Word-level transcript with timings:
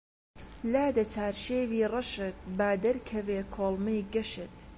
لادە 0.71 1.03
چارشێوی 1.13 1.89
ڕەشت 1.93 2.37
با 2.57 2.69
دەرکەوێ 2.83 3.39
کوڵمەی 3.53 4.07
گەشت 4.13 4.55